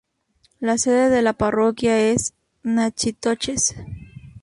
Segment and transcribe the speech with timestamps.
[0.59, 3.75] La sede de la parroquia es Natchitoches.